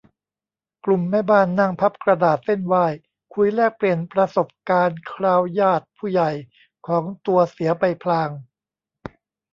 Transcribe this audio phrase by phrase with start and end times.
[0.85, 2.85] กลุ่มแม่บ้าน นั่งพับกระดาษเซ่นไหว้
[3.33, 6.31] คุยแลกเปลี่ยนประสบการณ์คราวญาติผู้ใหญ่
[6.87, 8.29] ของตัวเสียไปพลาง